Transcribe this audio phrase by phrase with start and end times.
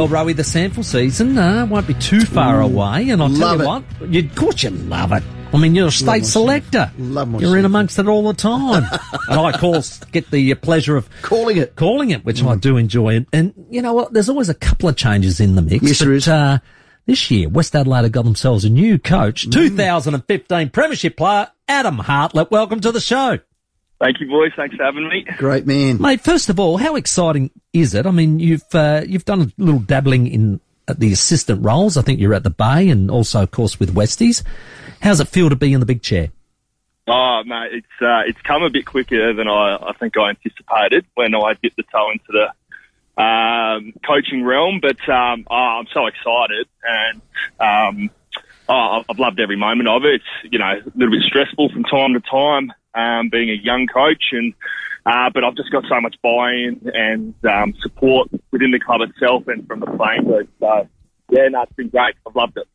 [0.00, 3.62] Well, Rowie, the SANFL season uh, won't be too far away, and I'll tell you
[3.62, 3.66] it.
[3.66, 5.22] what, you, of course you love it.
[5.52, 6.90] I mean, you're a state selector.
[6.96, 8.84] Love You're in amongst it all the time,
[9.28, 11.76] and I of course get the pleasure of Calling it.
[11.76, 13.16] calling it, which I do enjoy.
[13.16, 14.14] And, and you know what?
[14.14, 15.84] There's always a couple of changes in the mix.
[15.84, 16.28] Yes, but, there is.
[16.28, 16.58] Uh,
[17.04, 19.52] this year, West Adelaide have got themselves a new coach, Mm.
[19.52, 22.50] 2015 Premiership player Adam Hartlett.
[22.50, 23.38] Welcome to the show.
[24.00, 24.52] Thank you, boys.
[24.56, 25.26] Thanks for having me.
[25.36, 26.00] Great man.
[26.00, 28.06] Mate, first of all, how exciting is it?
[28.06, 31.96] I mean, you've uh, you've done a little dabbling in the assistant roles.
[31.96, 34.42] I think you're at the Bay and also, of course, with Westies.
[35.00, 36.30] How's it feel to be in the big chair?
[37.06, 41.04] Oh, mate, it's uh, it's come a bit quicker than I, I think I anticipated
[41.14, 44.80] when I dipped the toe into the um, coaching realm.
[44.80, 47.20] But um, oh, I'm so excited, and
[47.58, 48.10] um,
[48.68, 50.22] oh, I've loved every moment of it.
[50.22, 53.86] It's you know a little bit stressful from time to time, um, being a young
[53.86, 54.54] coach, and
[55.06, 59.44] uh, but I've just got so much buy-in and um, support within the club itself
[59.48, 60.48] and from the playing group.
[60.60, 60.88] So
[61.30, 62.14] yeah, no, it's been great.
[62.26, 62.66] I've loved it.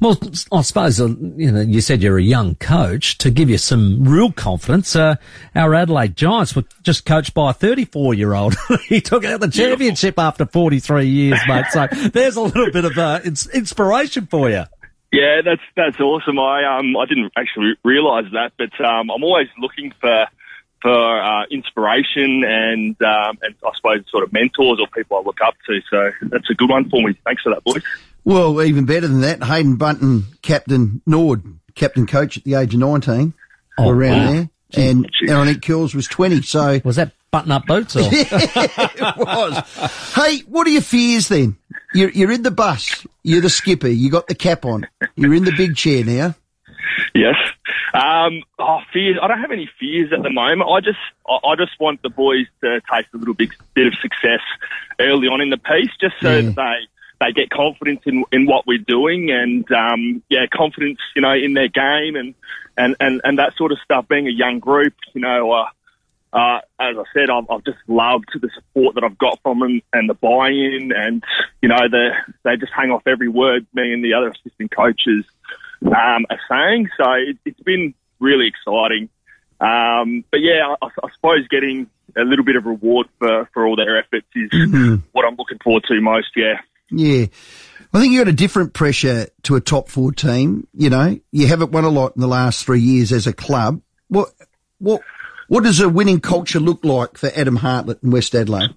[0.00, 0.18] Well,
[0.52, 4.04] I suppose uh, you know you said you're a young coach to give you some
[4.04, 4.94] real confidence.
[4.94, 5.16] Uh,
[5.54, 8.54] our Adelaide Giants were just coached by a 34 year old.
[8.88, 11.66] he took out the championship after 43 years, mate.
[11.72, 14.64] So there's a little bit of uh, inspiration for you.
[15.12, 16.38] Yeah, that's that's awesome.
[16.38, 20.26] I um I didn't actually realise that, but um I'm always looking for
[20.82, 25.38] for uh, inspiration and um and I suppose sort of mentors or people I look
[25.44, 25.80] up to.
[25.90, 27.16] So that's a good one for me.
[27.24, 27.82] Thanks for that, boys.
[28.24, 31.44] Well, even better than that, Haydn Bunton, captain Nord,
[31.76, 33.32] captain coach at the age of 19,
[33.78, 34.32] Oh, around wow.
[34.32, 34.50] there.
[34.88, 35.30] And Jeez.
[35.30, 38.00] Aaron Kills was 20, so Was that button up boots or?
[38.12, 40.12] it was.
[40.14, 41.56] Hey, what are your fears then?
[41.94, 43.06] You're, you're in the bus.
[43.22, 43.88] You're the skipper.
[43.88, 44.86] You got the cap on.
[45.14, 46.34] You're in the big chair now.
[47.14, 47.36] Yes.
[47.94, 49.16] Um, oh, fears.
[49.22, 50.68] I don't have any fears at the moment.
[50.70, 53.94] I just, I, I just want the boys to taste a little bit, bit of
[54.00, 54.40] success
[55.00, 56.50] early on in the piece, just so Yeah.
[56.50, 56.74] they
[57.18, 61.54] they get confidence in in what we're doing, and um, yeah, confidence, you know, in
[61.54, 62.34] their game and
[62.76, 64.06] and and and that sort of stuff.
[64.08, 65.50] Being a young group, you know.
[65.52, 65.66] Uh,
[66.36, 69.80] uh, as I said, I've, I've just loved the support that I've got from them
[69.94, 71.24] and the buy-in, and
[71.62, 72.10] you know, the,
[72.44, 75.24] they just hang off every word me and the other assistant coaches
[75.86, 76.88] um, are saying.
[76.98, 79.08] So it, it's been really exciting.
[79.60, 83.76] Um, but yeah, I, I suppose getting a little bit of reward for, for all
[83.76, 84.50] their efforts is
[85.12, 86.28] what I'm looking forward to most.
[86.36, 86.60] Yeah.
[86.90, 87.26] Yeah.
[87.94, 90.68] I think you got a different pressure to a top four team.
[90.74, 93.80] You know, you haven't won a lot in the last three years as a club.
[94.08, 94.28] What,
[94.78, 95.00] what,
[95.48, 98.74] what does a winning culture look like for Adam Hartlett and West Adelaide?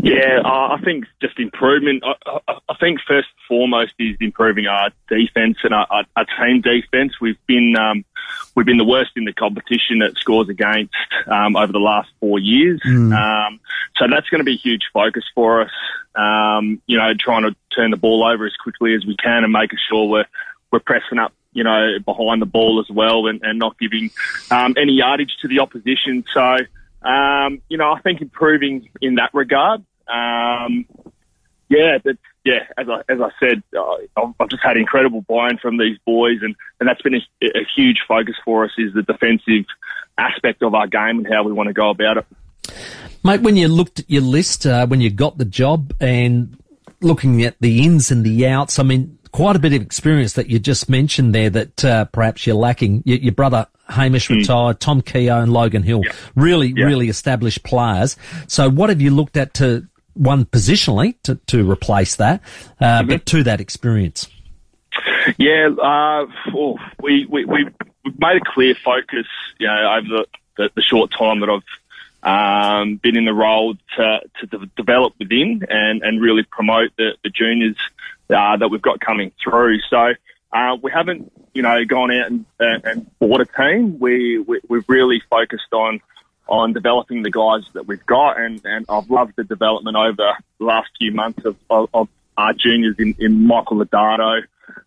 [0.00, 2.02] Yeah, uh, I think just improvement.
[2.04, 6.24] I, I, I think first and foremost is improving our defence and our, our, our
[6.24, 7.20] team defence.
[7.20, 8.04] We've been um,
[8.54, 10.94] we've been the worst in the competition at scores against
[11.26, 12.80] um, over the last four years.
[13.12, 13.60] Um,
[13.96, 15.72] so that's going to be a huge focus for us.
[16.14, 19.52] Um, you know, trying to turn the ball over as quickly as we can and
[19.52, 20.26] making sure we're
[20.70, 21.32] we're pressing up.
[21.52, 24.10] You know, behind the ball as well, and, and not giving
[24.50, 26.24] um, any yardage to the opposition.
[26.32, 26.58] So,
[27.02, 29.84] um, you know, I think improving in that regard.
[30.06, 30.86] Um,
[31.68, 33.96] yeah, but yeah, as I as I said, uh,
[34.40, 37.98] I've, just had incredible buy-in from these boys, and, and that's been a, a huge
[38.08, 39.66] focus for us is the defensive
[40.16, 42.26] aspect of our game and how we want to go about it.
[43.24, 46.56] Mate, when you looked at your list, uh, when you got the job and
[47.00, 50.48] looking at the ins and the outs, I mean, quite a bit of experience that
[50.48, 53.02] you just mentioned there that uh, perhaps you're lacking.
[53.04, 56.02] Your, your brother Hamish retired, Tom Keogh and Logan Hill,
[56.34, 56.84] really, Yeah.
[56.84, 58.16] really established players.
[58.46, 62.42] So what have you looked at to, one, positionally to, to replace that,
[62.80, 64.28] uh, but to that experience?
[65.38, 67.64] Yeah, uh, oh, we, we, we,
[68.04, 69.26] we've made a clear focus,
[69.58, 71.62] you know, over the, the, the short time that I've
[72.22, 77.16] um, been in the role to, to de- develop within and, and really promote the,
[77.22, 77.76] the juniors
[78.30, 79.80] uh, that we've got coming through.
[79.88, 80.14] So
[80.52, 83.98] uh, we haven't, you know, gone out and, uh, and bought a team.
[83.98, 86.00] We, we, we've really focused on
[86.48, 90.64] on developing the guys that we've got, and, and I've loved the development over the
[90.64, 92.08] last few months of, of, of
[92.38, 94.42] our juniors in, in Michael Lodato,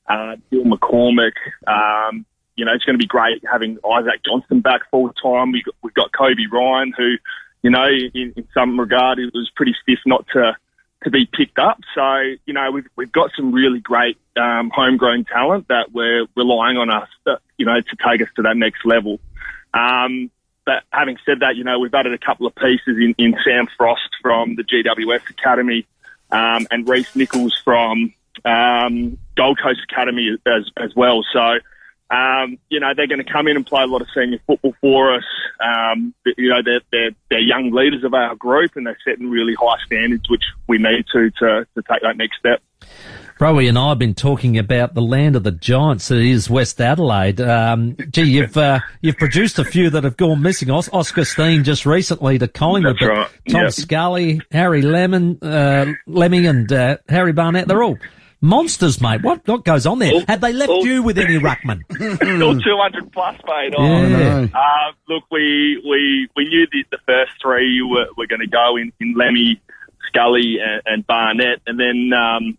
[0.08, 1.34] uh, Bill McCormick.
[1.68, 2.26] Um,
[2.56, 5.52] you know, it's going to be great having Isaac Johnston back full time.
[5.52, 7.16] We've got, we've got Kobe Ryan, who,
[7.62, 10.56] you know, in, in some regard, it was pretty stiff not to
[11.04, 11.80] to be picked up.
[11.96, 16.78] So, you know, we've we've got some really great um, homegrown talent that we're relying
[16.78, 17.10] on us,
[17.58, 19.20] you know, to take us to that next level.
[19.74, 20.30] Um,
[20.66, 23.68] but having said that, you know, we've added a couple of pieces in, in Sam
[23.78, 25.88] Frost from the GWS Academy
[26.32, 28.14] um, and Reese Nichols from
[28.46, 31.24] um, Gold Coast Academy as, as well.
[31.34, 31.60] So,
[32.12, 34.76] um, you know, they're going to come in and play a lot of senior football
[34.82, 35.24] for us.
[35.64, 39.56] Um, you know, they're, they're, they're young leaders of our group and they're setting really
[39.56, 42.62] high standards, which we need to, to, to take that next step.
[43.40, 46.12] Rowie and I have been talking about the land of the giants.
[46.12, 47.42] It is West Adelaide.
[47.42, 50.70] Um, gee, you've uh, you've produced a few that have gone missing.
[50.70, 53.30] Os- Oscar Steene just recently to Collingwood, That's right.
[53.50, 53.72] Tom Yep.
[53.74, 57.68] Scully, Harry Lemon, uh, Lemming, and uh, Harry Barnett.
[57.68, 57.98] They're all
[58.42, 59.22] monsters, mate.
[59.24, 60.12] What what goes on there?
[60.14, 61.82] All- Have they left all- you with any ruckman?
[61.92, 63.74] Still 200 plus, mate.
[63.78, 64.08] Oh, Yeah.
[64.08, 64.50] no.
[64.54, 68.78] Uh, look, we, we, we knew the, the first three were, were going to go
[68.78, 69.62] in, in Lemmy,
[70.08, 71.62] Scully, and, and Barnett.
[71.68, 72.58] And then um,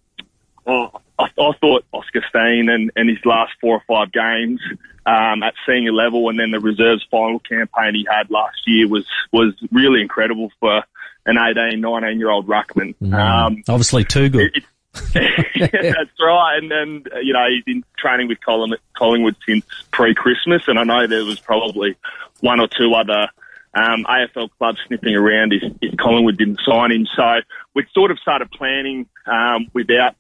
[0.67, 4.61] oh, I, I thought Oscar Steene and, and his last four or five games
[5.05, 9.05] um, at senior level and then the reserves final campaign he had last year was,
[9.32, 10.85] was really incredible for
[11.26, 12.94] an 18, 19 year old ruckman.
[13.12, 14.56] Um, Obviously, too good.
[14.56, 14.64] it-
[15.14, 16.58] that's right.
[16.60, 20.84] And then, uh, you know, he's been training with Colling- Collingwood since pre-Christmas, and I
[20.84, 21.96] know there was probably
[22.40, 23.28] one or two other
[23.74, 27.06] um, AFL clubs sniffing around if, if Collingwood didn't sign him.
[27.06, 27.40] So
[27.74, 30.14] we sort of started planning um, without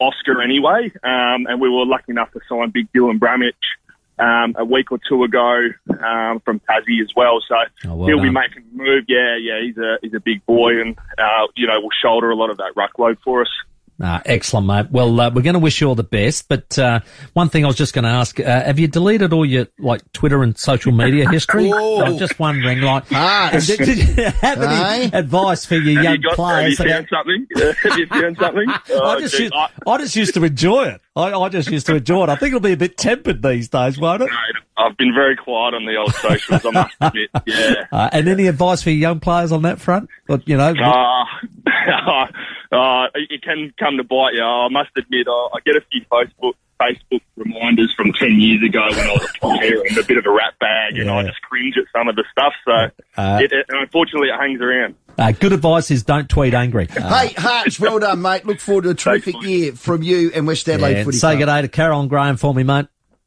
[0.00, 3.52] Oscar anyway, um, and we were lucky enough to sign Big Dylan Bramich
[4.18, 5.60] um, a week or two ago
[5.90, 7.40] um, from Tassie as well.
[7.46, 7.54] So
[7.86, 9.04] Oh, well he'll be making a move.
[9.08, 12.36] Yeah, yeah, he's a he's a big boy, and uh, you know will shoulder a
[12.36, 13.48] lot of that ruck load for us.
[14.02, 14.86] Ah, excellent, mate.
[14.90, 16.48] Well, uh, we're going to wish you all the best.
[16.48, 16.98] But uh,
[17.34, 20.02] one thing I was just going to ask: uh, Have you deleted all your like
[20.12, 21.68] Twitter and social media history?
[21.68, 21.98] Whoa.
[22.00, 23.66] I was just wondering, like, Harsh.
[23.76, 25.10] did, did you have any Aye.
[25.12, 26.34] advice for your Have young you got?
[26.34, 26.78] players?
[26.78, 27.46] Have you about- found something?
[27.90, 28.68] Have you found something?
[28.68, 31.00] I Oh, just, gee, used, I- I just used to enjoy it.
[31.14, 32.28] I, I just used to enjoy it.
[32.30, 34.26] I think it'll be a bit tempered these days, won't it?
[34.26, 36.66] mate, I've been very quiet on the old socials.
[36.66, 37.30] I must admit.
[37.46, 37.84] Yeah.
[37.92, 40.10] Uh, and any advice for your young players on that front?
[40.28, 41.24] Or, you know, Uh,
[42.80, 44.42] uh, it can come to bite you.
[44.42, 48.80] I must admit, I, I get a few Facebook Facebook reminders from ten years ago
[48.90, 51.40] when I was a player and a bit of a rat bag, and I just
[51.42, 52.52] cringe at some of the stuff.
[52.64, 52.72] So,
[53.16, 54.96] Uh, it, it, unfortunately, it hangs around.
[55.16, 56.88] uh, good advice is don't tweet angry.
[56.90, 58.44] Uh, Hey, Harch, well done, mate.
[58.44, 61.38] Look forward to a terrific Thanks, year from you and West Adelaide yeah, Footy say
[61.38, 62.86] good day to Carol and Graham for me, mate.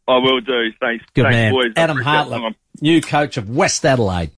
[0.09, 0.71] I will do.
[0.81, 1.05] Thanks.
[1.13, 1.51] Good Thanks, man.
[1.53, 1.71] boys.
[1.77, 2.55] Adam appreciate the Hartlett, time.
[2.81, 4.31] new coach of West Adelaide.